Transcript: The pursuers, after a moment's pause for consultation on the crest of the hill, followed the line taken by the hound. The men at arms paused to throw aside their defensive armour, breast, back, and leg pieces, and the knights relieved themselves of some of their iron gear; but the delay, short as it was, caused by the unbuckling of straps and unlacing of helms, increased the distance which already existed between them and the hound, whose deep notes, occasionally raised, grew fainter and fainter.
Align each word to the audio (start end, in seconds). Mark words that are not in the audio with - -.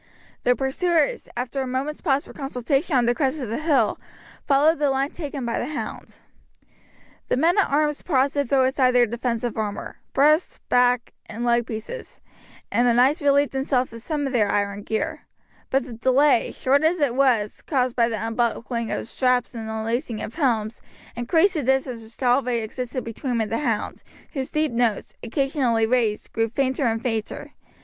The 0.41 0.55
pursuers, 0.55 1.29
after 1.37 1.61
a 1.61 1.67
moment's 1.67 2.01
pause 2.01 2.25
for 2.25 2.33
consultation 2.33 2.97
on 2.97 3.05
the 3.05 3.13
crest 3.13 3.39
of 3.39 3.49
the 3.49 3.59
hill, 3.59 3.99
followed 4.47 4.79
the 4.79 4.89
line 4.89 5.11
taken 5.11 5.45
by 5.45 5.59
the 5.59 5.67
hound. 5.67 6.17
The 7.27 7.37
men 7.37 7.55
at 7.59 7.69
arms 7.69 8.01
paused 8.01 8.33
to 8.33 8.43
throw 8.43 8.63
aside 8.65 8.95
their 8.95 9.05
defensive 9.05 9.55
armour, 9.57 9.97
breast, 10.13 10.59
back, 10.69 11.13
and 11.27 11.45
leg 11.45 11.67
pieces, 11.67 12.19
and 12.71 12.87
the 12.87 12.95
knights 12.95 13.21
relieved 13.21 13.51
themselves 13.51 13.93
of 13.93 14.01
some 14.01 14.25
of 14.25 14.33
their 14.33 14.51
iron 14.51 14.81
gear; 14.81 15.27
but 15.69 15.83
the 15.83 15.93
delay, 15.93 16.49
short 16.49 16.81
as 16.83 16.99
it 16.99 17.13
was, 17.13 17.61
caused 17.61 17.95
by 17.95 18.09
the 18.09 18.15
unbuckling 18.25 18.89
of 18.91 19.07
straps 19.07 19.53
and 19.53 19.69
unlacing 19.69 20.19
of 20.23 20.33
helms, 20.33 20.81
increased 21.15 21.53
the 21.53 21.61
distance 21.61 22.01
which 22.01 22.23
already 22.23 22.57
existed 22.61 23.03
between 23.03 23.33
them 23.33 23.41
and 23.41 23.51
the 23.51 23.59
hound, 23.59 24.01
whose 24.33 24.49
deep 24.49 24.71
notes, 24.71 25.13
occasionally 25.21 25.85
raised, 25.85 26.33
grew 26.33 26.49
fainter 26.49 26.85
and 26.87 27.03
fainter. 27.03 27.53